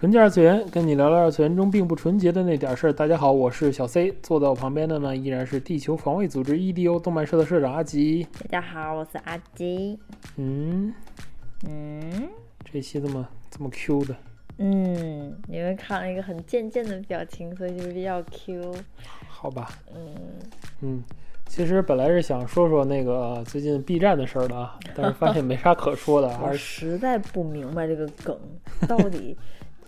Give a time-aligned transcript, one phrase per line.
[0.00, 2.92] 纯洁二次元，跟你聊聊二次元中并不纯洁的那点事儿。
[2.94, 8.26] 大家好，我是小 C，坐在我旁边的呢依然是地球防卫组织 EDO 动漫社的社长阿吉。
[8.44, 9.98] 大家好，我是阿吉。
[10.36, 10.94] 嗯
[11.68, 12.30] 嗯
[12.64, 14.16] 这期这么这么 Q 的，
[14.56, 18.74] 嗯，因为看了一个很贱贱的表情，所以就比较 Q。
[19.28, 19.68] 好吧？
[19.94, 20.16] 嗯，
[20.80, 21.04] 嗯，
[21.44, 28.34] 其实本来是想说说那个呃最近 B 站的事儿的啊，但是发现没啥可说的， 我还是实在不明白这个梗
[28.88, 29.36] 到底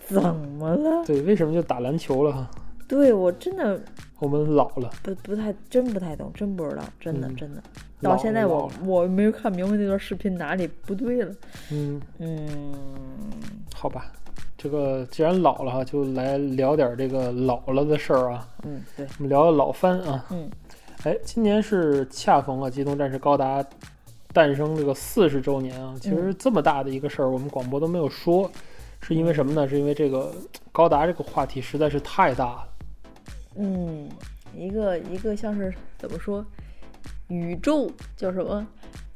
[0.06, 1.05] 怎么了。
[1.05, 2.51] 对为什么就打篮球了哈？
[2.89, 3.81] 对我真的
[4.19, 7.62] 我们老了，不不太真不太懂，真不知道，真的嗯真的。
[8.03, 11.33] 到现在我我没有看明白那段视频哪里不对了。
[11.70, 12.75] 嗯，嗯，
[13.75, 14.12] 好吧。
[14.59, 18.48] 这个既然老了哈，就来聊点这个老了的事儿啊。
[18.64, 20.25] 嗯，对，我们聊聊老番啊。
[20.31, 20.50] 嗯，
[21.05, 23.62] 哎，今年是恰逢啊《机动战士高达》
[24.33, 25.94] 诞生这个四十周年啊。
[26.00, 28.50] 其实这么大的一个事儿，我们广播都没有说，
[29.03, 29.69] 是因为什么呢？
[29.69, 30.33] 是因为这个
[30.70, 32.69] 高达这个话题实在是太大了。
[33.56, 34.09] 嗯，
[34.56, 36.44] 一个一个像是怎么说，
[37.28, 38.67] 宇宙叫什么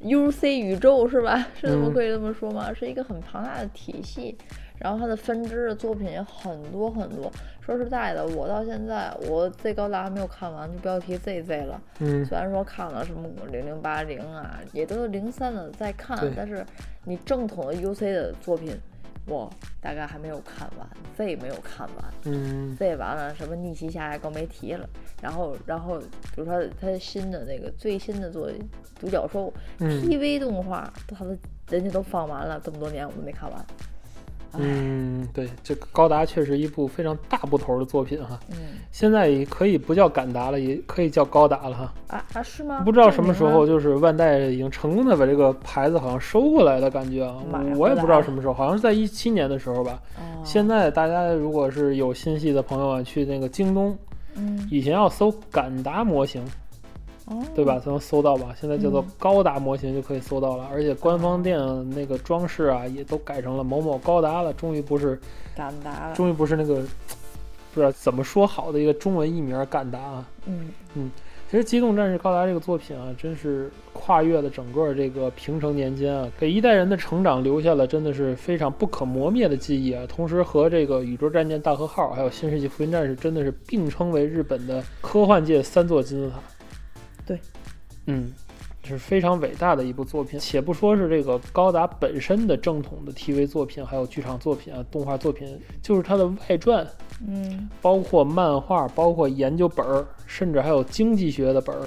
[0.03, 1.39] ？UC 宇宙是吧？
[1.59, 2.75] 是这么嗯可以这么说吗？
[2.75, 4.37] 是一个很庞大的体系，
[4.79, 7.33] 然后它的分支的作品也很多很多。
[7.61, 11.81] 说实在的，我到现在我 Z 高达还没有看完，就不要提 ZZ 了。
[12.01, 16.65] 嗯，虽然说看了什么零零八零啊，也都是零三的在看，但是
[17.05, 18.79] 你正统的 UC 的作品，
[19.27, 19.51] 我
[19.87, 22.13] 大概还没有看完，Z 没有看完。
[22.25, 24.89] 嗯，Z 完了，什么逆袭下来更没提了。
[25.23, 28.51] 然后，然后比如说他新的那个最新的作
[28.99, 31.31] 独角兽、嗯 TV 动画，他都
[31.71, 33.65] 人家都放完了，这么多年我都没看完。
[34.53, 38.39] 唉，嗯，对，这个高达确实一部非常大部头的作品哈。
[38.51, 38.57] 嗯
[38.91, 41.95] 现在也可以不叫敢达了，也可以叫高达了哈。
[42.09, 42.81] 啊啊是吗？
[42.85, 47.37] 不知道什么时候，就是万代已经成功的把这个牌子好像收过来的感觉啊。
[47.77, 50.01] 我也不知道什么时候，好像是在一七年的时候吧。
[50.17, 53.97] 哦现在大家如果是有心细的朋友啊，去那个京东，
[54.37, 56.47] 嗯以前要搜敢达模型，哦
[57.55, 57.79] 对吧？
[57.79, 58.55] 才能搜到吧？
[58.61, 61.59] 现在叫做嗯高达模型就可以搜到了，而且官方店
[61.91, 64.53] 那个装饰啊，也都改成了某某高达了。
[64.53, 65.19] 终于不是，
[65.57, 66.77] 敢达了，终于不是那个
[67.75, 70.29] 不知道怎么说好的一个中文译名敢达啊。
[70.47, 71.11] 嗯
[71.49, 80.03] 其实《机动战士高达》这个作品啊，真是跨越了整个这个平成年间啊，给一代人的成长留下了真的是非常不可磨灭的记忆啊。
[80.09, 86.37] 同时和这个《宇宙战舰大和号》还有《新世纪福音战士》真的是并称为日本的科幻界三座金字塔。
[87.27, 87.41] 对，
[88.07, 88.33] 嗯，
[88.85, 90.39] 是非常伟大的一部作品。
[90.39, 96.87] 且不说是这个高达本身的正统的 TV 作品，还有剧场作品啊、动画作品，就是它的外传，
[97.27, 101.87] 嗯包括漫画，包括研究本儿，甚至还有经济学的本儿。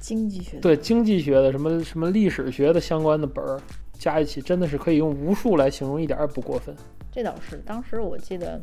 [0.00, 3.60] 经济学对经济学的、什么什么历史学的相关的本儿
[3.92, 6.74] 加一起，真的是可以用无数来形容，一点儿也不过分。
[7.12, 8.58] 这倒是，当时我记得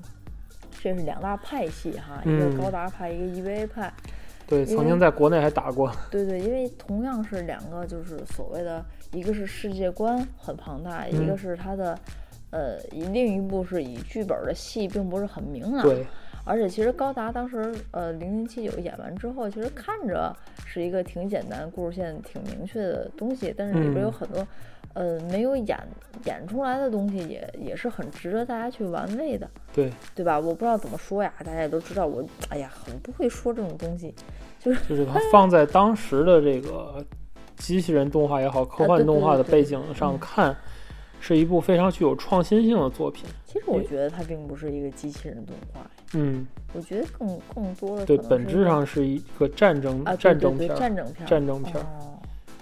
[0.81, 3.93] 这是两大派系哈，一嗯个高达派，一个 EVA 派。
[4.47, 5.91] 对，曾经在国内还打过。
[6.09, 11.99] 对对，因为同样是两个，就是所谓的，一个是世界观很庞大，一嗯个是它的，
[12.51, 15.83] 呃，以另一部是以剧本的戏并不是很明朗。
[15.83, 16.07] 对，
[16.45, 20.33] 而且其实高达当时，呃，零零七九演完之后，其实看着
[20.65, 24.47] 是一个挺简单、故事线挺明确的东西，但是里边有嗯很多，
[24.97, 25.77] 呃，没有演
[26.25, 30.39] 演出来的东西也，也是很值得大家去玩味的，对，对吧？
[30.39, 34.11] 我不知道怎么说呀，大家也都知道我，哎呀，很不会说这种东西，
[34.59, 37.05] 就是它放在当时的这个
[37.57, 40.57] 机器人动画也好、科幻动画的背景上嗯看，
[41.19, 43.27] 是一部非常具有创新性的作品。
[43.45, 45.81] 其实我觉得它并不是一个机器人动画，
[46.15, 52.16] 嗯，我觉得更更多的对，本质上是一个战争、战争片儿，战争片儿，战争片哦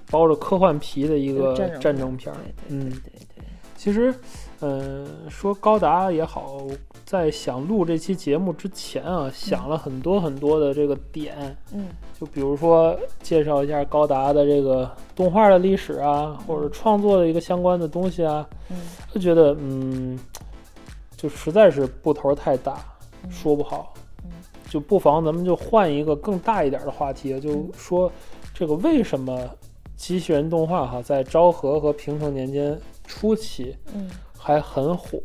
[0.09, 2.33] 包着科幻皮的一个战争片
[2.69, 2.89] 嗯。
[2.89, 2.99] 对对
[3.35, 4.13] 对，其实，
[4.61, 6.61] 嗯、说高达也好，
[7.05, 11.87] 在想录这期节目之前啊，想了很多很多的这个点，嗯。
[12.17, 18.77] 就比如说介绍一下高达的这个动画的历史啊，或者创作的一个相关的东西啊，嗯。
[19.13, 20.17] 就觉得嗯，
[21.17, 22.77] 就实在是步头太大，
[23.23, 23.29] 嗯。
[23.29, 23.93] 说不好。
[24.23, 24.31] 嗯，
[24.69, 28.11] 就不妨咱们就换一个更大一点的话题，就说
[28.53, 29.47] 这个为什么
[29.95, 34.09] 机器人动画哈在昭和和平成年间初期嗯。
[34.37, 35.19] 还很火，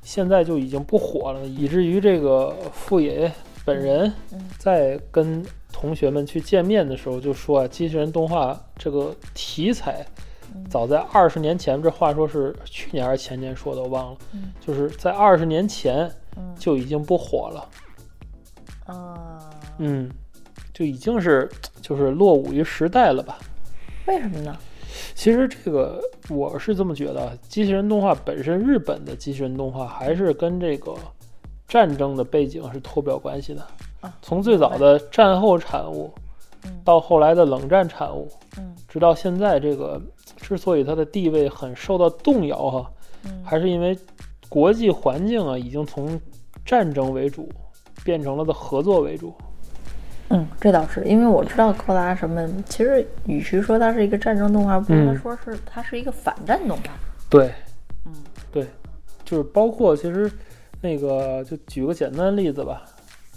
[0.00, 3.30] 现在就已经不火了，以至于这个富野
[3.66, 10.06] 本人嗯在跟同学们去见面的时候就说啊，机器人动画这个题材
[10.54, 10.64] 嗯。
[10.70, 14.54] 早在二十年前，这话说是去年还是前年说的，我忘了，嗯。
[14.58, 16.54] 就是在二十年前嗯。
[16.58, 17.68] 就已经不火了，
[18.86, 20.10] 啊，嗯，
[20.72, 21.50] 就已经是
[21.82, 23.38] 就是落伍于时代了吧。
[24.06, 24.56] 为什么呢？
[25.14, 30.94] 其实这个我是这么觉得，啊，机器人动画本身，日本的机器人动画还是跟这个
[31.66, 33.62] 战争的背景是脱不了关系的。
[34.00, 36.12] 啊从最早的战后产物，
[36.64, 38.28] 嗯到后来的冷战产物，
[38.58, 40.00] 嗯直到现在，这个
[40.36, 42.90] 之所以它的地位很受到动摇哈，
[43.24, 43.98] 嗯还是因为
[44.48, 46.20] 国际环境啊，已经从
[46.64, 47.48] 战争为主
[48.04, 49.34] 变成了的合作为主。
[50.30, 56.92] 嗯，这倒是，因为我知道高达什么，其实与其说它是一个战争动画，不如嗯说是它是一个反战动画。
[57.28, 57.52] 对，
[58.06, 58.12] 嗯
[58.50, 58.66] 对，
[59.24, 60.30] 就是包括其实
[60.80, 62.82] 那个，就举个简单的例子吧，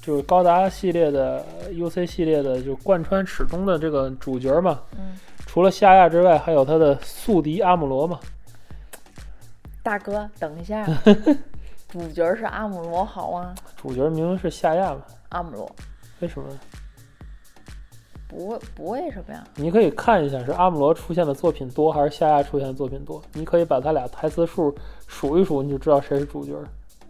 [0.01, 8.19] 就是高达系列的 UC 系列的，就贯穿始终的这个主角嘛，嗯，除了夏亚之外，还有他的宿敌阿姆罗嘛。
[9.83, 10.85] 大哥，等一下，
[11.87, 13.53] 主角是阿姆罗好吗？
[13.75, 15.69] 主角明明是夏亚嘛，阿姆罗
[16.19, 16.59] 为什么呢？
[18.27, 19.44] 不为不为什么呀？
[19.56, 23.21] 你可以看一下是阿姆罗出现的作品多，还是夏亚出现的作品多。
[23.33, 24.75] 你可以把他俩台词数
[25.07, 26.53] 数一数，你就知道谁是主角。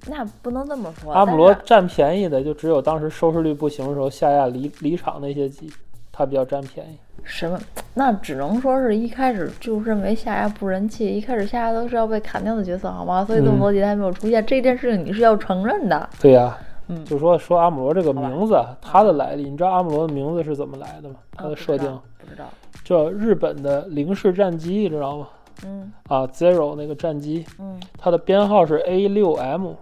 [0.08, 1.12] 那不能这么说。
[1.12, 5.72] 阿姆罗占便宜的就只有当时收视率不行的时候，夏亚离离场那些集，
[6.12, 6.98] 他比较占便宜。
[7.24, 7.60] 什么？
[7.96, 13.26] 那只能说是一开始就认为夏亚不人气，一开始夏亚都是要被砍掉的角色，好吗？
[13.26, 16.08] 所以这么多集他还没有出现，这件事情你是要承认的。
[16.22, 17.06] 对呀、嗯。
[17.06, 21.16] 就说说阿姆罗这个名字，它的来历，你知道阿姆罗的名字是怎么来的吗？
[21.36, 21.88] 它啊的设定。
[22.20, 22.46] 不知道，
[22.84, 25.28] 叫日本的零式战机，你知道吗？
[25.66, 25.92] 嗯。
[26.08, 27.80] 啊，Zero 那个战机，嗯。
[27.98, 29.74] 它的编号是 A 六 M，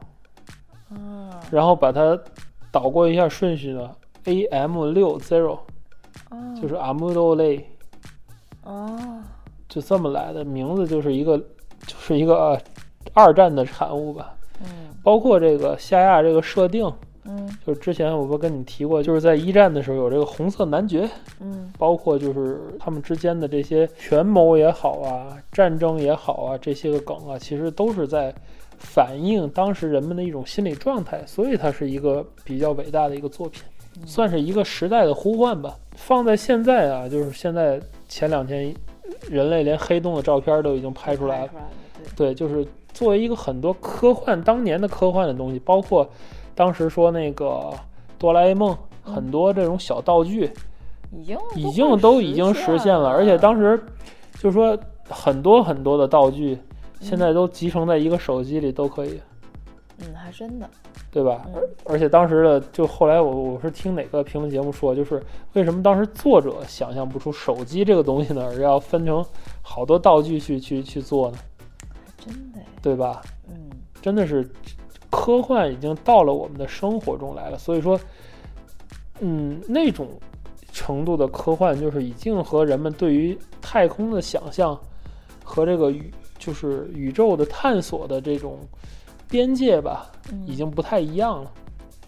[0.89, 1.41] 啊。
[1.51, 2.19] 然后把它
[2.71, 3.89] 倒过一下顺序呢
[4.25, 5.59] ，AM 六 Zero
[6.29, 6.75] 啊，就是
[8.63, 9.21] 哦
[9.67, 12.61] 就这么来的，名字就是一个就是一个、呃
[13.13, 14.33] 二战的产物吧。
[15.05, 16.91] 嗯包括这个夏亚这个设定，
[17.25, 21.07] 嗯就是之前我不跟你提过，就是在一战的时候有这个红色男爵，
[21.39, 28.33] 嗯包括就是他们之间的这些权谋也好啊，战争也好啊，这些个梗啊，其实都是在
[28.77, 33.63] 反映当时人们的一种心理状态，所以它是一个比较伟大的一个作品，
[34.05, 35.77] 算是一个时代的呼唤吧。
[35.95, 37.79] 放在现在啊，就是现在
[38.09, 38.73] 前两天，
[39.29, 41.47] 人类连黑洞的照片都已经拍出来了。
[41.47, 41.69] 出来了，
[42.17, 46.09] 对，就是作为一个很多科幻当年的科幻的东西，包括
[46.55, 47.69] 当时说那个
[48.17, 50.49] 哆啦 A 梦，很多这种小道具，
[51.11, 53.77] 已经已经都已经实现了，而且当时
[54.39, 54.77] 就说
[55.09, 56.57] 很多很多的道具
[57.01, 59.19] 现在都集成在一个手机里都可以，
[59.99, 60.69] 嗯，还真的，
[61.11, 61.45] 对吧？
[61.53, 61.61] 嗯。
[61.83, 65.21] 而且当时的就后来我我是听哪个评论节目说，就是
[65.53, 69.23] 为什么当时作者想象不出手机这个东西呢，而要分成
[69.61, 71.54] 好多道具去去去做呢，还
[72.25, 73.21] 真的，对吧？
[73.47, 73.69] 嗯
[74.01, 74.47] 真的是
[75.09, 77.99] 科幻已经到了我们的生活中来了，所以说，
[79.19, 80.09] 嗯，那种
[80.71, 84.79] 程度的科幻，就是已经和人们对于太空的想象
[85.43, 88.59] 和这个宇就是宇宙的探索的这种
[89.27, 91.51] 边界吧，嗯，已经不太一样了。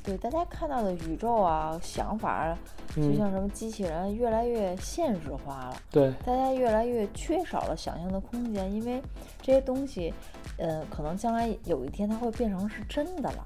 [0.08, 2.58] 对大家看到的宇宙啊想法啊，
[2.96, 5.76] 就嗯，像什么机器人越来越现实化了。
[5.92, 9.02] 对，大家越来越缺少了想象的空间，因为
[9.42, 10.14] 这些东西，
[10.58, 13.46] 呃，可能将来有一天它会变成是真的了，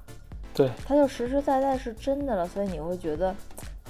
[0.54, 3.34] 对，它就实实在在是真的了，所以你会觉得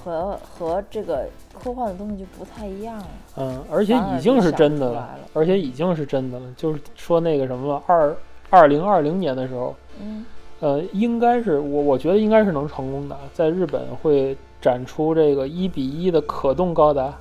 [0.03, 3.07] 和和这个科幻的东西就不太一样了。
[3.37, 6.51] 嗯，而且已经是真的来了，而且已经是真的了。
[6.57, 8.17] 就是说那个什么二
[8.49, 10.25] 二零二零年的时候，嗯
[10.63, 17.13] 呃，应该是我我觉得应该是能成功的，在日本会展出这个一比一的可动高达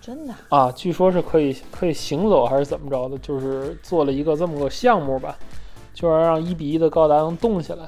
[0.00, 5.36] 真的，啊，据说是可以可以行走还是怎么着的，就是做了一个这么个项目吧，
[5.92, 7.84] 就是让一比一的高达能动起来，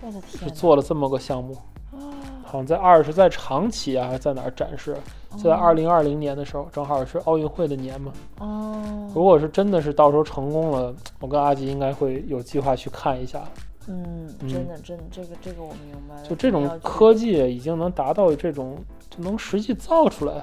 [0.00, 0.50] 我的天是！
[0.52, 1.52] 做了这么个项目，
[1.92, 2.00] 啊，
[2.42, 4.96] 好像在二是在长崎啊，还是在哪儿展示？
[5.36, 8.10] 就在哦二零二零年的时候，正好是奥运会的年嘛。
[8.38, 13.42] 哦，如果是真的是到时候成功了，我跟阿吉应该会有计划去看一下。
[13.88, 16.22] 嗯，嗯真的真的，这个这个我明白了。
[16.22, 18.76] 就这种科技已经能达到这种，
[19.10, 20.42] 就能实际造出来。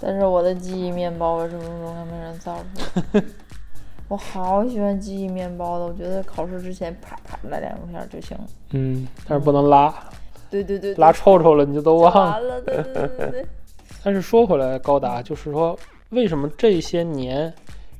[0.00, 3.24] 但是我的记忆面包为什么从来没人造出来？
[4.08, 8.44] 我好喜欢记忆面包的，我觉得考试之前啪啪来两下就行了。
[8.72, 9.94] 嗯，但是不能拉，
[10.50, 12.30] 对对对，对拉臭臭了你就都忘了。
[12.32, 13.46] 完了，对对对对对，
[14.04, 15.78] 但是说回来，高达就是说，
[16.10, 17.50] 为什么这些年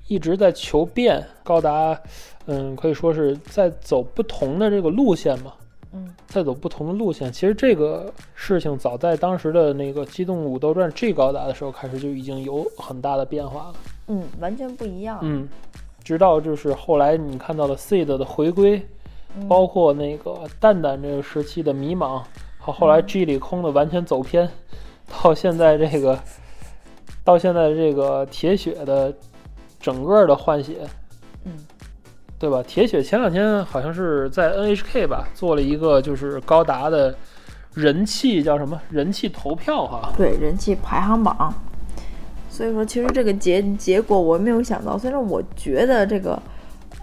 [0.08, 1.99] 一直在求变，高达，
[2.46, 5.52] 嗯，可以说是在走不同的这个路线嘛。
[5.96, 7.32] 嗯，在走不同的路线。
[7.32, 13.75] 其实这个事情早在当时的那个《机动武斗传 G 高达》的时候开始就已经有很大的变化了。
[14.08, 15.20] 嗯，完全不一样。
[15.23, 15.49] 嗯，
[16.02, 18.84] 直到就是后来你看到了 Seed 的回归，
[19.37, 22.20] 嗯包括那个蛋蛋这个时期的迷茫，
[22.58, 24.50] 和后来 G 里空的完全走偏，
[25.23, 26.18] 到现在这个，
[27.23, 29.14] 到现在这个铁血的
[29.84, 30.78] 整个的换血，
[31.44, 31.52] 嗯，
[32.38, 32.62] 对吧？
[32.66, 37.14] 铁血前两天好像是在 NHK 吧做了一个就是高达的
[37.74, 41.52] 人气叫什么人气投票哈，对人气排行榜。
[42.48, 44.96] 所以说，其实这个结结果我没有想到。
[44.96, 46.42] 虽然我觉得这个，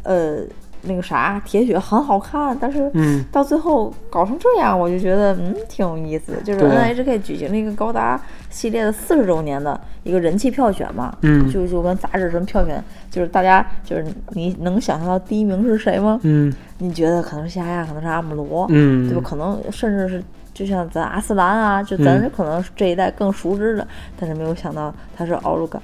[0.03, 0.39] 呃，
[0.83, 6.33] 那个啥铁血很好看，但是嗯，到最后搞成这样，我就觉得嗯挺有意思。
[6.43, 8.19] 就是 NHK 举行了一个高达
[8.49, 16.19] 系列的四十周年的一个人气票选嘛，嗯就就跟杂志什么票选，就是大家就是你能想象到第一名是谁吗？
[16.23, 19.21] 嗯你觉得可能是夏亚，可能是阿姆罗，嗯，对吧？
[19.23, 23.87] 可能甚至是就像咱阿斯兰啊，就咱嗯可能这一代更熟知的，
[24.19, 25.79] 但是没有想到他是奥鲁嘎，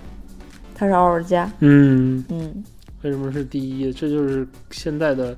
[0.73, 2.25] 他是奥尔加，嗯。
[2.29, 2.63] 嗯，
[3.07, 3.91] 为什么是第一？
[3.93, 5.35] 这就是现在的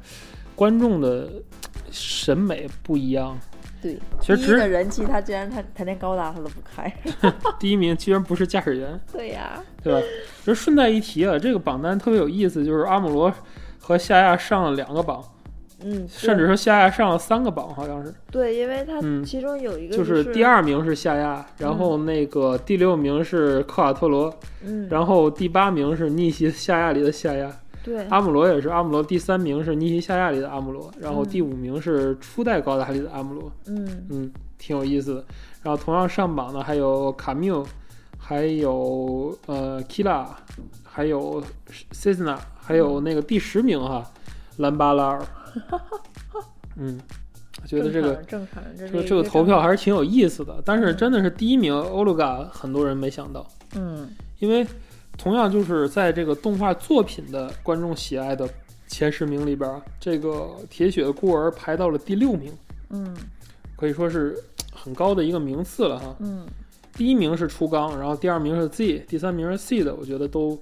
[0.56, 1.30] 观众的
[1.92, 3.40] 审美不一样。
[3.82, 6.92] 对，其实只第一的人气他居然他他连高达他都不开，
[7.60, 10.02] 第一名居然不是驾驶员，对呀，对吧？
[10.44, 13.32] 就顺带一提啊，这个榜单特别有意思，就是阿姆罗
[13.80, 15.24] 和夏亚上了两个榜，
[15.84, 18.14] 嗯， 甚至说夏亚上了三个榜，好像是。
[18.32, 24.34] 对，因为他嗯其中有一个就是第，二名是夏亚，然后那个第六名是科瓦特罗，
[24.64, 27.52] 嗯，然后第八名是逆袭夏亚里的夏亚，
[27.84, 33.52] 对，阿姆罗也是阿姆罗，第三名是逆袭夏亚里的阿姆罗，然后第五名是初代高达里的阿姆罗。
[33.68, 35.26] 嗯嗯，挺有意思的。
[35.64, 37.66] 然后同样上榜的还有卡缪，
[38.18, 40.26] 还有呃 Kila，
[40.84, 41.42] 还有
[41.92, 44.04] Cisna，还有那个第十名哈，
[44.58, 45.22] 兰巴拉尔。
[46.78, 47.00] 嗯，
[47.62, 50.62] 我觉得这个正常这个这个投票还是是挺有意思的。
[50.66, 54.66] 但是真的是第一名欧鲁嘎，很多人没想到，嗯因为
[55.18, 58.48] 同样就是在这个动画作品的观众喜爱的
[58.88, 62.54] 前十名里边儿，这个铁血的孤儿排到了第六名，
[62.90, 63.16] 嗯
[63.76, 64.38] 可以说是
[64.74, 66.16] 很高的一个名次了哈。
[66.20, 66.46] 嗯
[66.94, 70.60] 第一名是初刚，然后第二名是 Z，第三名是 C 的，我觉得都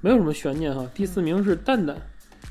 [0.00, 0.84] 没有什么悬念哈。
[0.94, 1.96] 第四名是蛋蛋，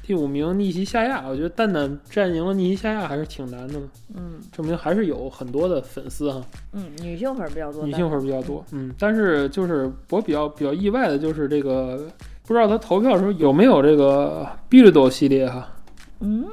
[0.05, 6.41] 第五名逆袭夏亚，我觉得蛋蛋战赢了逆袭夏亚还是挺难的呢，嗯证明还是有很多的粉丝哈，
[6.73, 8.63] 嗯，女性粉儿比较多，女性粉儿比较多。
[8.71, 12.07] 嗯，但是就是我比较比较意外的就是这个，
[12.45, 15.67] 不知道他投票的时候有没有这个 Build 系列哈。
[16.19, 16.45] 嗯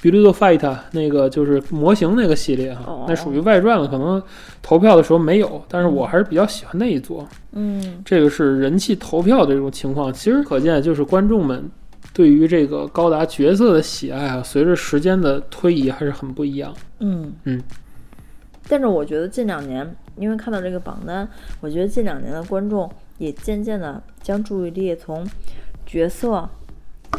[0.00, 4.22] Build Fight 那个就是模型那个系列哈，哦那属于外传了，可能
[4.62, 7.28] 投票的时候没有，但是我还是比较喜欢那一座。
[7.52, 11.68] 嗯这个是人气投票的这种情况，其实可见就是观众们
[12.12, 16.74] 对于这个高达角色的喜爱啊，随着时间的推移还是很不一样。
[16.98, 17.62] 嗯嗯。
[18.68, 21.28] 但是我觉得近两年，因为看到这个榜单，
[21.60, 22.88] 我觉得近两年的观众
[23.18, 25.26] 也渐渐的将注意力从
[25.84, 26.48] 角色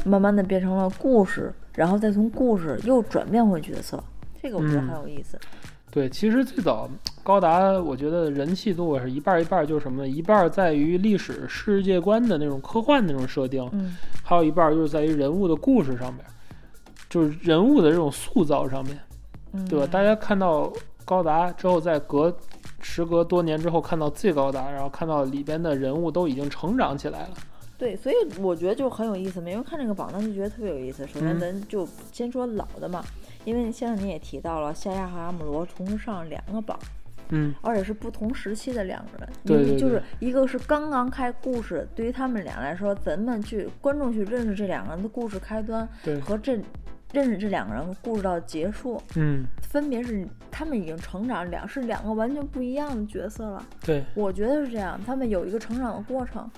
[0.05, 4.01] 慢慢的变成了故事，然后再从故事又转变回角色，
[4.41, 5.37] 这个我觉得嗯很有意思。
[5.91, 6.89] 对，其实最早
[7.21, 10.07] 高达，我觉得人气度是一半儿一半儿，就是什么呢？
[10.07, 16.23] 一半儿在于历史世界观的那种科幻那种设定，嗯还有一半儿就是在于人物的故事上面，
[17.09, 18.97] 就是人物的这种塑造上面。
[19.51, 19.85] 嗯，对吧？
[19.85, 20.71] 大家看到
[21.03, 22.33] 高达之后，在隔
[22.79, 27.33] 时隔多年之后看到最高达，然后看到里边的人物都已经成长起来了。
[27.77, 31.05] 对，所以我觉得就很有意思嘛，因为看这个榜单就觉得特别有意思。
[31.07, 33.03] 首先，嗯咱就先说老的嘛，
[33.45, 36.77] 因为现在你也提到了夏亚和阿姆罗同时上了两个榜，
[37.29, 46.59] 嗯，而且是不同时期的两个人，对就是一个是刚刚开故事，对于他们俩来说，咱们去观众去认识这两个人的故事开端对，和这
[47.13, 53.65] 认识这两个人故事到结束，嗯，分别是他们已经成长两是两个完全不一样的角色了。
[53.85, 56.49] 对，我觉得是这样，他们有一个成长的过程。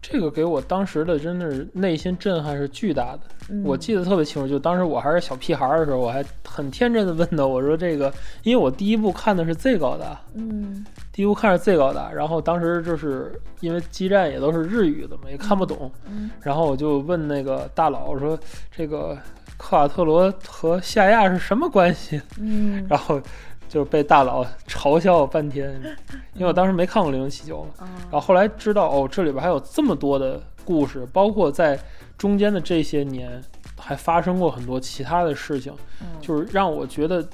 [0.00, 3.20] 这个给我当时的真的是内心震撼是巨大的。
[3.50, 8.12] 嗯、我记得特别清楚，就当时我还是小屁孩儿的时候，我还很天真的问他，我说这个，
[8.42, 18.38] 因为我第一部看的是 Z 高达，嗯第一部看是 Z 高达，然后当时就是因为基站也都是日语的嘛，也看不懂，嗯然后我就问那个大佬我说
[18.70, 19.16] 这个
[19.56, 22.20] 克瓦特罗和夏亚是什么关系？
[22.38, 23.20] 嗯 然后
[23.68, 25.72] 就是被大佬嘲笑半天，
[26.34, 27.70] 因为我当时没看过《零零七九》嘛。
[27.78, 31.78] 啊然后后来知道哦，这里边还有这么多的故事，包括在
[32.16, 33.40] 中间的这些年
[33.78, 37.26] 还发生过很多其他的事情，嗯就是让我觉得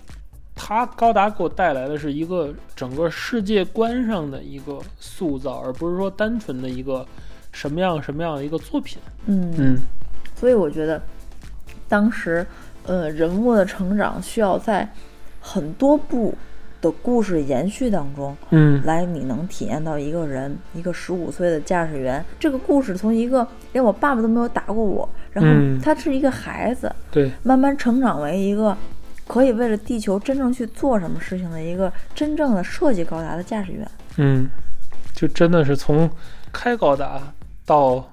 [0.54, 7.06] 他高达给我带来的是一个整个世界观上的一个塑造，而不是说单纯的一个
[7.52, 8.98] 什么样什么样的一个作品。
[9.26, 9.78] 嗯嗯
[10.36, 11.00] 所以我觉得，
[11.88, 12.46] 当时
[12.86, 14.88] 呃人物的成长需要在
[15.46, 16.34] 很多部
[16.80, 18.82] 的故事延续当中，嗯。
[18.86, 25.78] 来你能体验到一个人，一个十五岁的驾驶员，这个故事从一个连我爸爸都没有打过我，然后嗯。
[25.82, 28.74] 他是一个孩子，对，慢慢成长为一个
[29.26, 33.86] 可以为了地球真正去做什么事情的一个真正的设计高达的驾驶员。
[34.16, 34.48] 嗯，
[35.14, 36.10] 就真的是从
[36.50, 37.20] 开高达
[37.66, 38.10] 到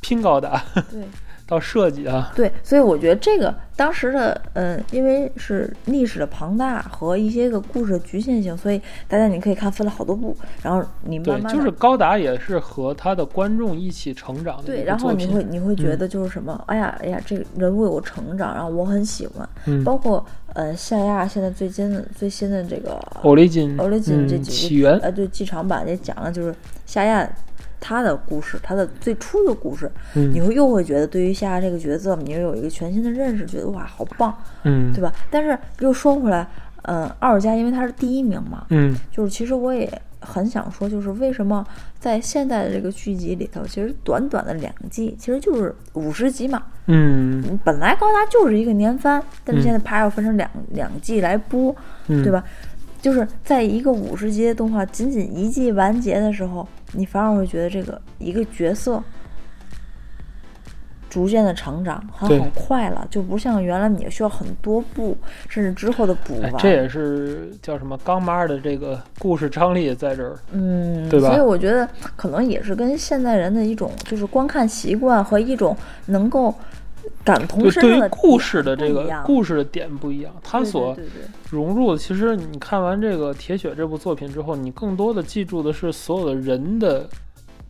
[0.00, 0.64] 拼高达。
[0.90, 1.04] 对。
[1.50, 14.84] 到设计啊，对，所以我觉得这个当时的，嗯，因为是历史的庞大和一些个故事的局限性，所以大家你可以看分了好多部，然后你对慢，慢地就是高达也是和他的观众一起成长的对。
[14.84, 26.54] 然后你会你会觉嗯得就是什么，哎呀哎呀，这个人物有成长，然后我很喜欢，嗯包括呃夏亚现在最近的最新的这个欧雷金，欧雷金这嗯几个起源，呃对剧场版也讲了就是
[26.86, 27.28] 夏亚
[27.80, 35.12] 他的故事，他的最初的故事，嗯你会又会觉得对于夏夏这个角色，你又有一个全新的认识，觉得哇好棒，嗯对吧？
[35.30, 36.46] 但是又说回来，
[36.82, 41.66] 嗯、奥尔加因为他是第一名嘛，嗯就是其实我也很想说，就是为什么
[41.98, 46.62] 在现在的这个剧集里头，其实短短的两季，其实就是五十集嘛。
[46.92, 51.74] 嗯嗯本来高达就是一个年番，但是现在啪要分成两、两季来播，
[52.08, 52.42] 嗯，对吧？
[53.00, 59.02] 就是在一个五十集的动画仅仅一季完结的时候，你反而会觉得这个一个角色
[61.08, 65.16] 逐渐的成长很对很快了，就不像原来你需要很多部，
[65.48, 70.38] 甚至之后的补完。，哎这也是叫什么刚妈的这个故事张力在这儿。
[70.52, 75.76] 嗯，对吧所以我觉得可能也是跟现代人的一种就是观看习惯和一种
[76.06, 76.54] 能够
[77.38, 80.96] 感同对，对于身受的故事的这个故事的点不一样，它所
[81.50, 87.08] 融入的，其实你看完这个《铁血》这部作品之后，你更多的记住的是所有的人的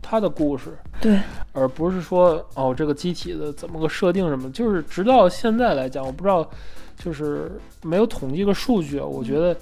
[0.01, 1.19] 他的故事，对
[1.53, 4.49] 而不是说哦这个机体的怎么个设定什么。
[4.51, 6.47] 就是直到现在来讲，我不知道，
[6.97, 7.51] 就是
[7.83, 9.05] 没有统计个数据啊。
[9.05, 9.55] 我觉得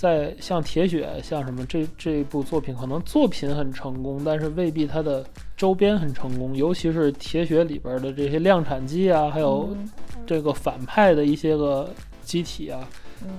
[0.00, 5.24] 在像《铁血》像什么这这部作品，可能作品很成功，但是未必它的
[5.56, 6.56] 周边很成功。
[6.56, 9.88] 尤其是《铁血》里边的这些量产机啊，还有嗯。
[10.24, 11.90] 这个反派的一些个
[12.22, 12.86] 机体啊，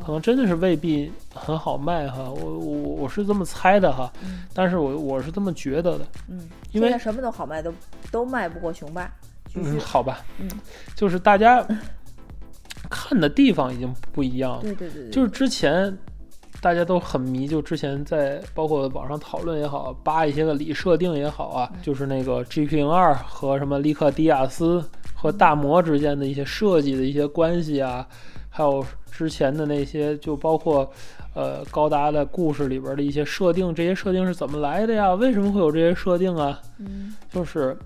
[0.03, 4.43] 可能真的是未必很好卖哈，我我我是这么猜的哈，嗯。
[4.53, 7.73] 但是我我是这么觉得的，嗯，因为什么都好卖，都
[8.12, 9.10] 都卖不过雄霸。
[9.53, 10.49] 嗯，，好吧，嗯，
[10.95, 11.65] 就是大家
[12.89, 15.95] 看的地方已经不一样了，对对对对，就是之前
[16.62, 28.06] 大家都很迷，就之前在包括网上讨论也好，扒一些个里设定也好啊，就是那个 GP 零二和什么利克迪亚斯和大魔之间的一些设计的一些关系啊，
[28.50, 30.89] 还有之前的那些，就包括
[31.34, 35.13] 呃高达的故事里边的一些设定，这些设定是怎么来的呀？
[35.13, 36.60] 为什么会有这些设定啊？
[36.78, 37.78] 嗯，就是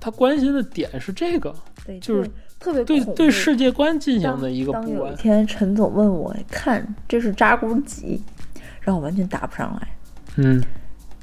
[0.00, 1.54] 他关心的点是这个，
[1.86, 5.14] 对，就是特别对对世界观进行的一个当有一。
[5.14, 8.20] 天陈总问我看这是扎古几，
[8.80, 9.88] 让我完全答不上来。
[10.36, 10.62] 嗯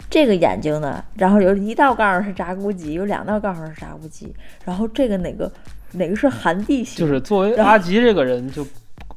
[0.10, 5.52] 这个眼睛呢，然后有一道杠上是扎古吉，有两道杠上是扎古吉，然后这个哪个
[5.92, 8.66] 哪个是寒地形，就是作为阿吉这个人就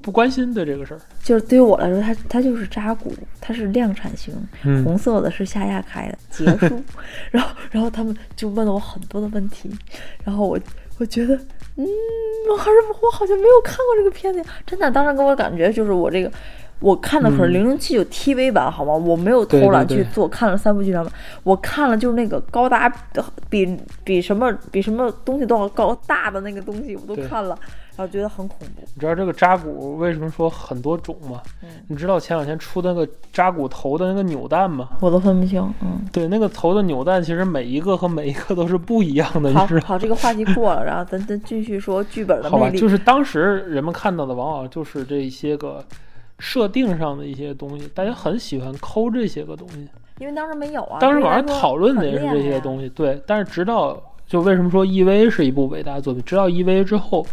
[0.03, 1.01] 不关心对这个事儿。
[1.23, 4.35] 就是对于我来说，它它就是扎古，它是量产型，
[4.65, 6.83] 嗯红色的是夏亚开的，结束。
[7.31, 9.71] 然后然后他们就问了我很多的问题，
[10.25, 10.59] 然后我
[10.99, 11.35] 我觉得，
[11.77, 11.87] 嗯，
[12.51, 16.31] 我还是我好像没有看过这个片子呀，真的，当时给我感觉就是我这个。
[16.81, 18.95] 我看的可是嗯零零七有 TV 版，好吗？
[18.95, 21.13] 我没有偷懒去做，看了三部剧场版，
[21.43, 22.89] 我看了就是那个高达
[23.49, 27.57] 比比什么比什么东西都要高大的那个东西，我都看了，
[27.97, 28.83] 然后觉得很恐怖。
[28.95, 31.43] 你知道这个扎古为什么说很多种吗？
[31.63, 34.89] 嗯你知道前两天出那个扎古头的那个扭蛋吗？
[35.01, 36.01] 我都分不清，嗯。
[36.13, 42.65] 对，那个头的扭蛋其实每一个和每一个都是不一样的，好好，这个话题过了，然后咱咱继续说剧本的 好吧？
[42.65, 42.79] 魅力。
[42.79, 45.85] 就是当时人们看到的往往就是这些个
[46.41, 49.87] 设定上的一些东西，大家很喜欢抠这些个东西。
[50.19, 53.23] 因为当时没有啊，当时网上讨论的也是这些东西，对。
[53.27, 57.25] 但是直到就为什么说 EVA 是一部伟大的作品，直到 EVA 之后，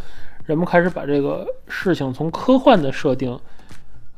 [0.45, 3.37] 人们开始把这个事情从科幻的设定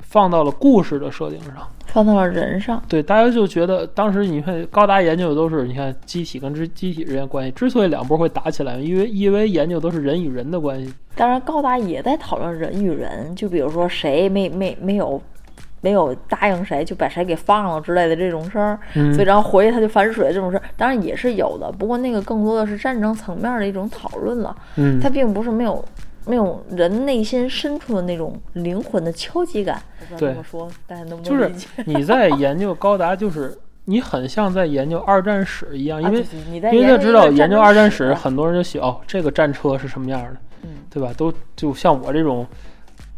[0.10, 1.56] 放到了故事的设定上。
[1.86, 2.80] 放到了人上。
[2.88, 10.94] 对，大家就觉得当时你看高达研究的都是你看机体跟之机体之间关系，之所以两波会打起来，因为 EVA 研究都是人与人的关系。
[11.16, 15.20] 当然，高达也在讨论人与人，就比如说谁没没没有
[15.82, 21.72] 没有答应谁，就把谁给放了之类的这种事儿，嗯所以然后回去他就反水这种事儿，当然也是有的。
[21.72, 25.84] 不过那个更多的是战争层面的一种讨论了，嗯他并不是没有。
[26.30, 29.82] 没有人内心深处的那种灵魂的敲击感，
[30.18, 31.52] 对这么说，大家能不就是？
[31.86, 41.12] 你在研究高达，就是你很像在研究二战史一样，因 为、因为他知道研究二战史史，，很多人就写哦，这个战车是什么样的，嗯对吧？
[41.18, 42.46] 都就像我这种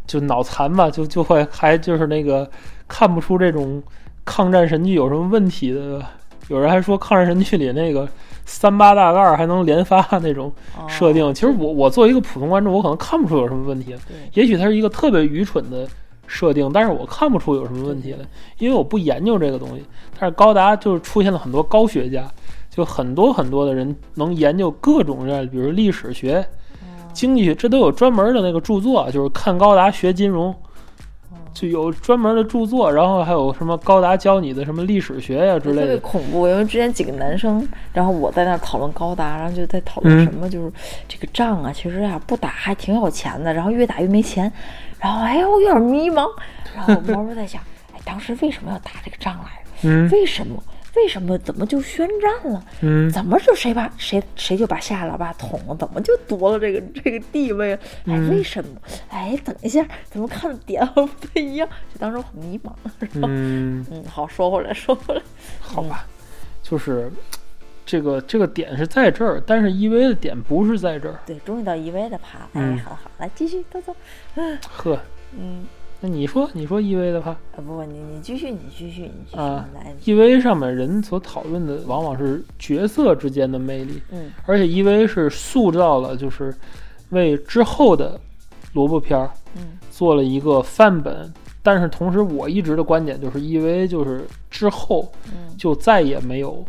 [0.07, 2.49] 就脑残吧，就就会还就是那个
[2.87, 3.83] 看不出这种
[4.23, 6.01] 抗战神剧有什么问题的。
[6.47, 8.07] 有人还说抗战神剧里那个
[8.45, 13.95] 三八大盖儿还能连发 那种哦设定，其实我我作为一个普通观众，我可能看不出有什么问题。
[14.07, 15.87] 对也许它是一个特别愚蠢的
[16.27, 18.19] 设定，但是我看不出有什么问题来，
[18.57, 19.83] 因为我不研究这个东西。
[20.19, 22.23] 但是高达就是出现了很多高学家，
[22.69, 26.45] 就很多很多的人能研究各种各样的，比如历史学、
[27.13, 30.53] 经济学，这都有专门的那个著作，就是看高达学金融。
[31.53, 35.97] 就有专门的著作，然后还有什么高达教你的什么历史学呀、之类的特别。
[35.97, 40.71] 恐怖，因为之前几个男生，然后我在那讨论高达，然后就在讨论嗯什么，就是
[41.07, 44.51] 这个仗啊，其实啊、不打还挺有钱的，然后越打越没钱，
[44.99, 46.25] 然后哎我有点迷茫，
[46.75, 47.61] 然后我猫猫在想，
[47.93, 49.89] 哎当时为什么要打这个仗来着？
[49.89, 50.61] 嗯为什么？
[50.95, 51.37] 为什么？
[51.39, 52.63] 怎么就宣战了？
[52.81, 55.75] 嗯怎么就谁把谁谁就把夏老爸捅了？
[55.75, 57.77] 怎么就夺了这个 这个地位了？
[58.05, 58.71] 哎，嗯为什么？
[59.09, 61.67] 哎，等一下，怎么看的点不太一样？
[61.93, 62.71] 就当时我很迷茫。
[62.99, 65.21] 然后嗯，嗯，好，说回来，说回来。
[65.61, 66.05] 好吧，
[66.61, 67.09] 就是
[67.85, 71.19] 这个这个点是在这儿，但是 EV 的点不是在这儿。
[71.25, 73.95] 对，终于到 EV 的趴，哎，嗯好好，来继续，走走。
[74.67, 74.99] 呵，
[75.37, 75.65] 嗯，
[76.03, 86.53] 那你说你说 EV 的话啊不不，你你继续，你继续，你继续，啊来，，EV 上面人所讨论的往往是角色之间的魅力，嗯而且 EV 是塑造了就是
[87.09, 88.19] 为之后的
[88.73, 91.31] 萝卜片儿嗯做了一个范本。
[91.63, 96.65] 但是同时，我一直的观点就是，EV 就是之后嗯就再也没有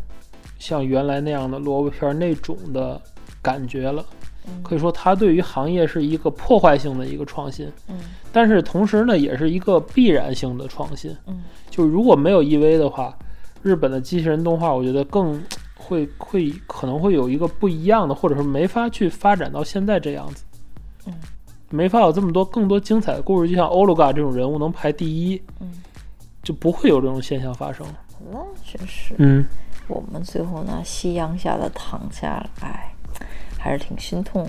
[0.58, 3.00] 像原来那样的萝卜片儿那种的
[3.40, 4.04] 感觉了。
[4.46, 7.96] 嗯可以说，它对于行业是一个破坏性的一个创新，嗯
[8.32, 11.14] 但是同时呢，也是一个必然性的创新。
[11.26, 13.16] 嗯就如果没有 EV 的话，
[13.62, 15.42] 日本的机器人动画，我觉得更
[15.76, 20.44] 会会可能会有一个不一样的，或者是没法去发展到现在这样子。
[21.06, 21.14] 嗯，
[21.70, 25.72] 没法有这么多更多精彩的故事，就像欧鲁嘎这种人物能排第一，嗯，
[26.42, 27.86] 就不会有这种现象发生。
[28.30, 29.44] 那真是，嗯，
[29.88, 32.94] 我们最后呢，夕阳下的躺下了，哎，
[33.62, 34.46] 还是挺心痛。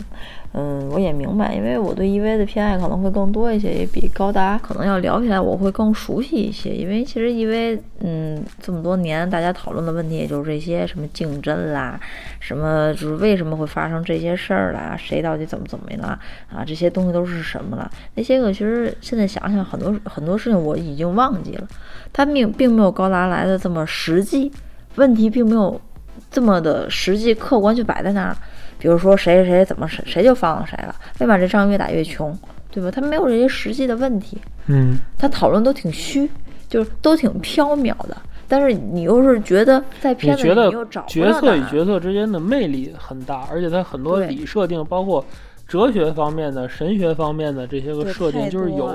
[0.55, 6.69] 嗯，我也明白，因为我对 EV 的偏爱可能会更多一些，也比高达可能要聊起来我会更熟悉一些。
[6.75, 11.99] 因为其实 EV，嗯，这么多年大家讨论的问题也就是这些，什么竞争啦，
[12.39, 16.19] 什么就是为什么会发生这些事儿啦，谁到底怎么怎么了
[16.51, 17.89] 啊，这些东西都是什么了？
[18.13, 21.67] 那些个其实现在想想，很多很多事情我已经忘记了，
[22.13, 24.51] 它并并没有高达来的这么实际，
[24.97, 25.81] 问题并没有
[26.29, 28.37] 这么的实际客观就摆在那儿。
[28.83, 32.37] 比如说谁谁谁怎么谁谁就放了谁了，为嘛这仗越打越穷，
[32.69, 32.91] 对吧？
[32.91, 36.29] 他没有这些实际的问题，嗯，他讨论都挺虚，
[36.67, 38.17] 就是都挺缥缈的。
[38.45, 45.25] 但是你又是觉得在你片子里觉得你又找角色与角色之间的魅力很大，而且它很多对理设定，包括
[45.65, 48.93] 哲学方面的、神学方面的这些个设定，就是有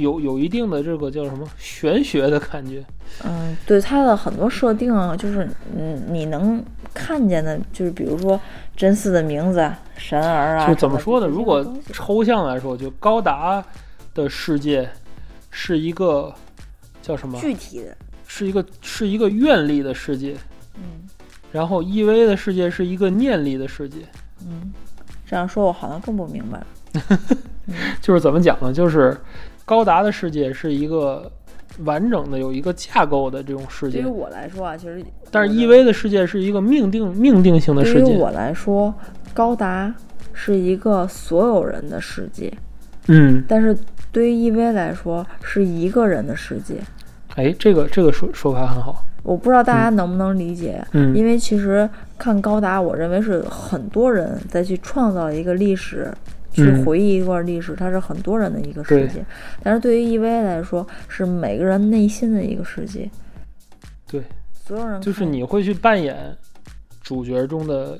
[0.00, 2.84] 有有一定的这个叫什么玄学的感觉。
[3.24, 6.62] 嗯，对它的很多设定啊，就是嗯，你能
[6.94, 8.40] 看见的，就是比如说
[8.76, 11.26] 真嗣的名字啊、神儿啊，就怎么说呢？
[11.26, 13.62] 如果抽象来说，就高达
[14.14, 14.88] 的世界
[15.50, 16.32] 是一个
[17.02, 17.38] 叫什么？
[17.40, 20.36] 具体的，是一个是一个愿力的世界，
[20.76, 20.82] 嗯
[21.52, 23.98] 然后 EV 的世界是一个念力的世界。
[24.46, 24.72] 嗯，
[25.26, 26.66] 这样说我好像更不明白了。
[28.00, 28.72] 就是怎么讲呢？
[28.72, 29.16] 就是
[29.70, 31.30] 高达的世界是一个
[31.84, 38.00] 完整的有一个架构的这种世界，对于我来说啊，其实但是 EV 的世界是一个命定命定性的世界。
[38.00, 38.92] 对于我来说，
[39.32, 39.94] 高达
[40.32, 42.52] 是一个所有人的世界，
[43.06, 43.78] 嗯，但是
[44.10, 46.74] 对于 EV 来说是一个人的世界。
[47.36, 49.04] 哎，这个这个说说法很好。
[49.22, 56.12] 我不知道大家能不能理解，嗯因为其实看高达，我认为是很多人在去创造一个历史，
[56.52, 59.24] 去嗯回忆一段历史，它是很多人的一个世界。
[59.62, 63.10] 但是对于 EV 来说，是每个人内心的一个世界。
[64.06, 66.16] 对，所有人就是你会去扮演
[67.02, 67.98] 主角中的，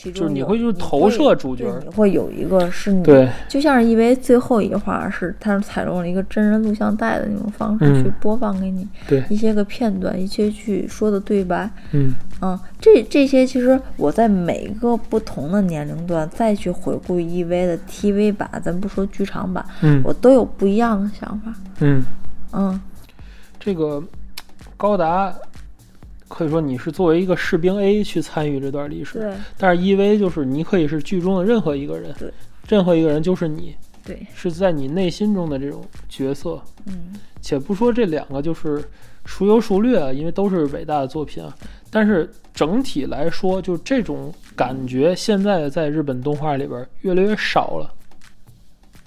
[0.00, 12.14] 其中就是你有会就投射主角你会有一个是你对，就像是因为最后一话是它是采用了一个真人录像带的那种方式嗯去播放给你对一些个片段，一些去说的对白，嗯。
[12.40, 22.00] 嗯，这这些其实我在每个不同的年龄段再去回顾 EV 的 TV 版，咱不说剧场版，嗯我都有不一样的想法，嗯，
[22.52, 22.80] 嗯，
[23.58, 24.00] 这个
[24.76, 25.34] 高达
[26.28, 32.32] 可以说你是作为一个士兵 A 去参与这段历史，但是 EV 就是你可以是剧中的任何一个人，对，
[32.68, 36.60] 任何一个人就是你，对，是在你内心中的这种角色。
[36.86, 38.82] 嗯且不说这两个就是
[39.24, 41.54] 孰优孰劣啊，因为都是伟大的作品啊。
[41.88, 47.94] 但是整体来说，就这种感觉，现在在日本动画里边越来越少了。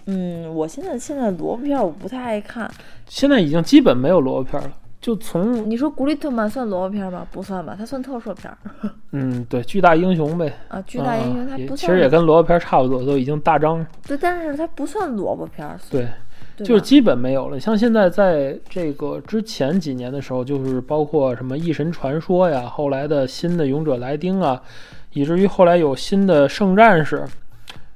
[0.06, 2.72] 嗯，我现在现在萝卜片儿我不太爱看。
[3.10, 4.78] 现在已经基本没有萝卜片了。
[5.02, 7.26] 就从你说古力特曼算萝卜片儿吗？
[7.32, 8.58] 不算吧，它算特摄片儿。
[9.12, 10.54] 嗯，对，巨大英雄呗。
[10.68, 11.78] 啊，巨大英雄它不算。
[11.78, 13.84] 其实也跟萝卜片差不多，都已经大张。
[14.08, 15.80] 对，但是它不算萝卜片儿。
[15.90, 16.08] 对，
[16.56, 17.60] 对就是基本没有了。
[17.60, 24.62] 像现在在这个之前几年的时候，就是包括什么《异神传说》呀，后来的新的《勇者莱丁》啊，
[25.14, 27.26] 以至于后来有新的圣战士，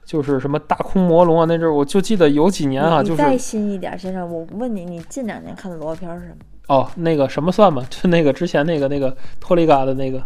[0.03, 6.37] 就是什么大空魔龙啊，那阵儿我就记得有几年啊，就是再新一点，先生，我问你，你近两年看的萝卜片儿是什么？
[6.67, 7.85] 哦，那个什么算吗？
[7.89, 10.21] 就 那个之前那个那个托利嘎的那个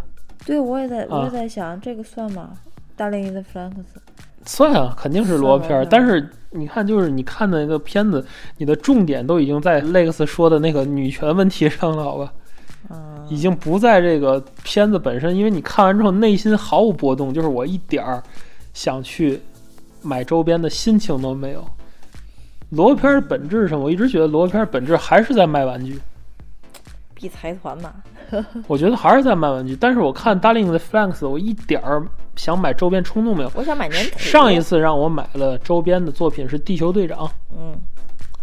[0.46, 2.50] 对，我也在，我啊也在想，这个算吗？
[2.96, 4.00] 大令的弗兰克斯。
[4.46, 5.84] 算啊，肯定是萝卜片儿。
[5.84, 8.24] 但是你看，就是你看的那个片子，
[8.56, 12.32] 你的重点都已经在 Lex 说的那个女权问题上了，好吧？
[12.88, 18.22] 嗯，已经不在这个片子本身，因为你看完之后内心毫无波动，就是我一点儿
[18.72, 19.38] 想去
[20.00, 21.62] 买周边的心情都没有。
[22.70, 26.00] 萝卜片儿本质上，我一直觉得萝卜片儿本质还是在卖玩具，
[27.20, 27.92] 比财团嘛。
[28.66, 29.76] 我觉得还是在卖玩具。
[29.76, 32.02] 但是我看 Darling 的 Flanks，我一点儿
[32.36, 33.50] 想买周边冲动没有。
[33.54, 34.18] 我想买粘土。
[34.18, 37.78] 上一，次让我买了周边的作品是《地球队长》，嗯，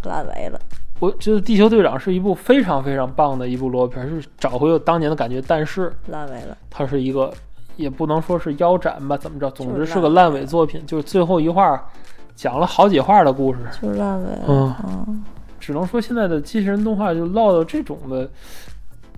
[0.04, 0.60] 烂尾了。
[1.00, 5.42] 我觉得《地球队长》是一部非常非常棒的一部萝卜片儿，是找回我当年的感觉。
[5.48, 6.58] 但是烂尾了。
[6.70, 7.32] 它是一个，
[7.76, 9.50] 也不能说是腰斩吧，怎么着？
[9.52, 11.88] 总之是是个烂尾作品，就是最后一话
[12.36, 13.60] 讲了好几话的故事。
[13.82, 14.44] 就是烂尾了。
[14.48, 14.76] 嗯
[15.08, 15.24] 嗯，
[15.68, 18.32] 只能说现在的机器人动画就落到这种的，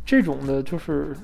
[0.04, 1.16] 这种的就是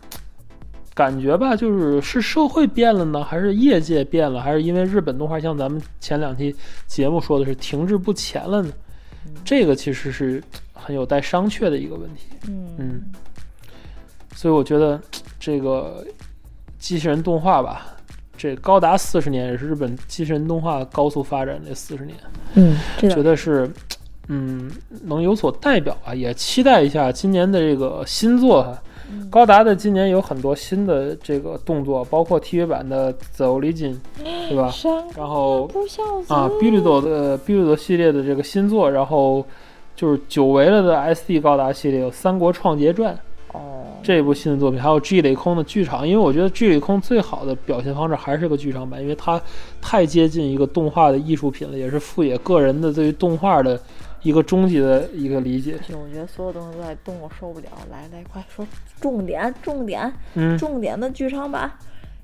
[0.94, 8.72] 感觉吧，就是是社会变了呢，还是业界变了，还是因为日本动画像咱们前两期节目说的是停滞不前了呢？
[9.44, 10.44] 这个其实是
[10.76, 12.28] 很有待商榷的一个问题。
[12.48, 13.02] 嗯嗯
[14.36, 15.02] 所以我觉得
[15.40, 16.06] 这个
[16.78, 17.88] 机器人动画吧，
[18.38, 22.16] 这高达四十年也是日本机器人动画高速发展这四十年，
[22.54, 23.68] 嗯，这个觉得是
[24.28, 24.70] 嗯
[25.04, 28.72] 能有所代表啊，也期待一下今年的这个新作哈。
[29.12, 33.94] 嗯高达的今年有很多新的这个动作，包括 TV 版的《走离金》，
[34.50, 34.68] 对吧？
[34.74, 35.70] 山然后
[36.28, 39.46] 啊 b i l d o 的 b i l d o 系列的这个新作，然后
[39.96, 43.14] 就是久违了的 SD 高达系列有《三国创杰传》。
[43.54, 49.40] 哦，这部新的作品，还有 G 雷空的剧场，因为我觉得 G 雷空最好的表现方式还是个剧场版，因为它
[49.80, 53.80] 太接近一个动画的艺术品了，也是富野个人的对于动画的
[54.26, 57.68] 一个终极的一个理解我觉得所有东西都在动，我受不了。
[57.92, 58.66] 来来，快说
[59.00, 61.72] 重点，重点，嗯，重点的剧场版，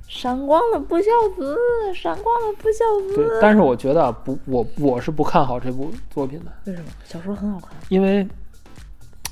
[0.07, 1.55] 闪光的不孝子，
[1.93, 2.83] 闪光的不孝
[3.15, 6.87] 对子。，但是我觉得啊，不，我我是不看好这部作品的，为什么？
[7.05, 7.69] 小说很好看。
[7.89, 8.27] 因为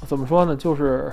[0.06, 1.12] 怎么说呢，就是。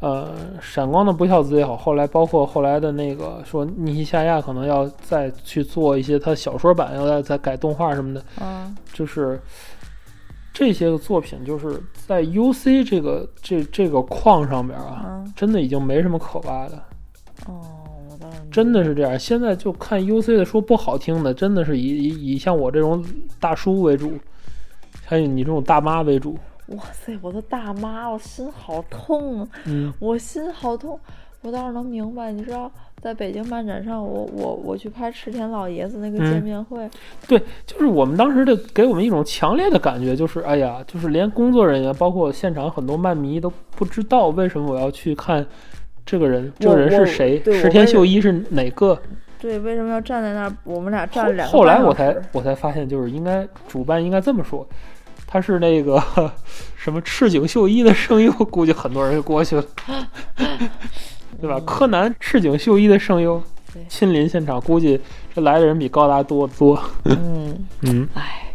[0.00, 9.40] 呃，闪光的不孝子也好，后来包括后来的那个说尼西夏亚可能要再去做一些他小说版，要再再改动画什么的，嗯就是
[10.58, 16.74] 这些个作品，就是在 UC 这个这这个框上边啊，嗯，真的已经没什么可挖的，
[17.46, 17.62] 哦，
[18.10, 19.16] 我倒是真的是这样。
[19.16, 23.04] 现在就看 UC 的说不好听的，真的是以以以像我这种
[23.38, 24.14] 大叔为主，
[25.04, 26.36] 还有你这种大妈为主。
[26.66, 29.48] 哇塞，我的大妈，我心好痛啊！
[29.66, 30.98] 嗯，我心好痛，
[31.42, 32.32] 我倒是能明白。
[32.32, 32.70] 你知道，
[33.00, 36.88] 在北京漫展上，我我我去拍池田老爷子那个嗯见面会，
[37.26, 45.46] 对，就是我们当时的给我们一种强烈的感觉，就是哎呀，就是连工作人员，包括现场很多漫迷都不知道为什么我要去看
[46.04, 49.00] 这个人，这个人是谁，对我石田秀一是哪个？
[49.40, 50.52] 对，为什么要站在那儿？
[50.64, 54.68] 我们俩站了两个后来我才我才发现，就是应该主办应该这么说，
[55.28, 56.02] 他是那个
[56.74, 59.64] 什么赤井秀一的声优，估计很多人就过去了，
[61.40, 61.60] 对吧？
[61.66, 63.40] 柯南赤井秀一的声优
[63.88, 65.00] 亲临现场，估计
[65.34, 66.80] 这来的人比高达多得多。
[67.04, 68.52] 嗯， 嗯哎，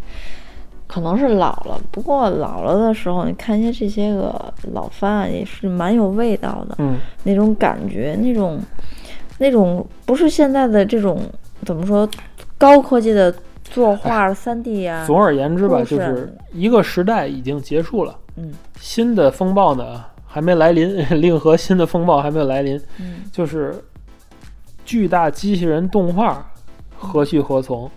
[0.87, 1.79] 可能是老了。
[1.91, 8.59] 不过老了的时候，你看一些这些个老番啊，也是蛮有味道的，嗯，那种感觉，那种
[9.37, 11.21] 那种不是现在的这种
[11.63, 12.07] 怎么说
[12.57, 13.33] 高科技的
[13.63, 23.75] 作画三 D 啊，总而言之吧，就是一个时代已经结束了，嗯新的风暴呢还没来临， 令和新的风暴还没有来临，嗯就是
[24.83, 26.51] 巨大机器人动画
[26.97, 27.87] 何去何从，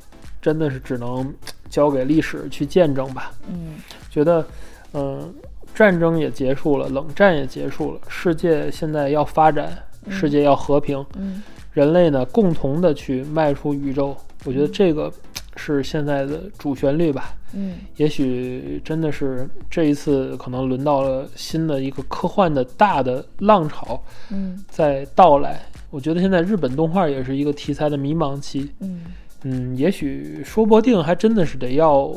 [0.42, 1.32] 真的是只能
[1.70, 3.32] 交给历史去见证吧。
[3.48, 3.76] 嗯
[4.10, 4.46] 觉得，
[4.92, 5.34] 嗯、
[5.74, 9.74] 战争也结束了，冷战也结束了，世界现在要发展，
[10.10, 14.14] 世界要和平，嗯人类呢共同的去迈出宇宙。
[14.44, 15.10] 我觉得这个
[15.56, 17.34] 是现在的主旋律吧。
[17.52, 25.60] 嗯也许真的是这一次可能轮到了新的一个科幻的大的浪潮嗯在到来。
[25.90, 28.70] 我觉得现在日本动画也是一个题材的迷茫期。
[28.80, 29.04] 嗯
[29.42, 32.10] 嗯，也许说不定还真的是得要，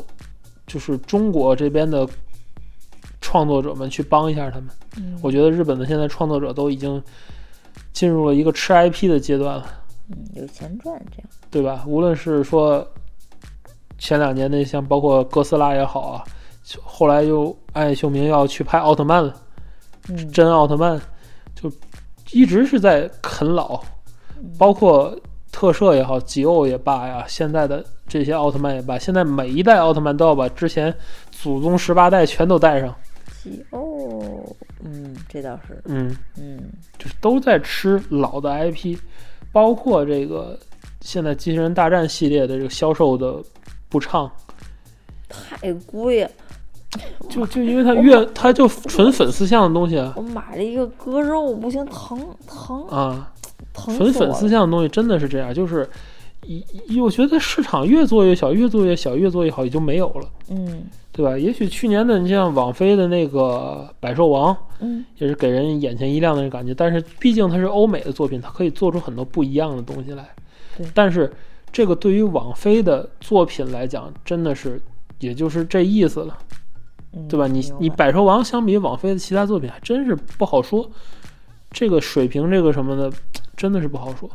[0.66, 2.06] 就是中国这边的
[3.20, 4.68] 创作者们去帮一下他们。
[4.98, 7.00] 嗯，我觉得日本的现在创作者都已经
[7.92, 9.66] 进入了一个吃 IP 的阶段了，
[10.10, 11.28] 嗯有钱赚这样。
[11.50, 11.84] 对吧？
[11.86, 12.86] 无论是说
[14.00, 16.24] 前两年那像包括哥斯拉也好啊，
[16.82, 19.32] 后来又艾秀明要去拍奥特曼了，
[20.08, 20.32] 嗯。
[20.32, 21.00] 真奥特曼
[21.54, 21.70] 就
[22.32, 23.80] 一直是在啃老，
[24.38, 24.50] 嗯。
[24.58, 25.14] 包括
[25.52, 30.92] 特摄也好，吉欧也罢呀，现在的这些奥特曼也罢，现在每一代奥特曼都要把之前
[31.30, 32.94] 祖宗十八代全都带上，
[33.42, 36.58] 吉欧，嗯，这倒是，嗯，嗯。
[36.98, 38.96] 就是都在吃老的 IP，
[39.52, 40.58] 包括这个
[41.00, 43.36] 现在机器人大战系列的这个销售的
[43.90, 44.30] 不唱，
[45.28, 46.30] 太贵了。
[47.28, 53.32] 就就因为它越它就纯粉丝向的东西啊我买了一个割肉，不行，疼疼啊，
[53.72, 54.32] 疼纯粉。
[54.34, 55.88] 丝向的东西真的是这样，就是
[56.44, 60.28] 一一我觉得市场越做越小，越做越小，越做越好，也就没有了。
[60.48, 61.36] 嗯对吧？
[61.36, 66.72] 也许去年的你像网飞的那个《百兽王》，嗯也是给人眼前一亮的感觉。
[66.72, 70.28] 但是毕竟它是欧美的作品，它可以做出很多不一样的东西来。
[70.76, 71.30] 对但是
[71.72, 74.80] 这个对于网飞的作品来讲，真的是
[75.18, 76.38] 也就是这意思了，
[77.12, 77.46] 嗯，对吧？
[77.46, 80.90] 你你《百兽王》相比网飞的其他作品，还真是不好说。
[81.70, 83.12] 这个水平，这个什么的，
[83.56, 84.28] 真的是不好说，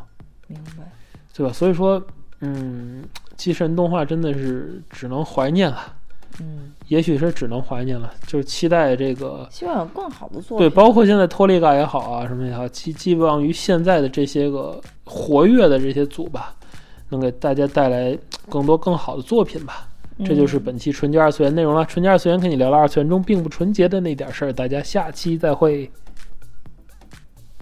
[0.47, 0.89] 明白。
[1.33, 1.51] 对吧？
[1.51, 2.01] 所以说，
[2.39, 3.03] 嗯，
[3.35, 5.93] 机器人动画真的是只能怀念了。
[6.39, 16.55] 嗯，也许是只能怀念了，就是期待这个希望有更好的作品对，包括现在托利嘎也好啊，什么也好，寄寄望于现在的这些个活跃的这些组吧，
[17.09, 18.17] 能给大家带来
[18.49, 19.87] 更多更好的作品吧。
[20.25, 21.83] 这就是嗯本期纯洁二次元内容了。
[21.85, 25.91] 纯洁二次元跟你聊了二次元中并不纯洁的那点事儿，大家下期再会。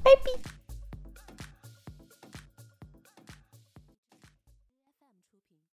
[0.04, 0.53] 拜拜。